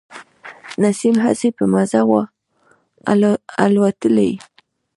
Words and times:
نسیم 0.81 1.15
هسي 1.25 1.49
په 1.57 1.63
مزه 1.73 2.01
و 2.09 2.11
الوتلی. 3.65 4.31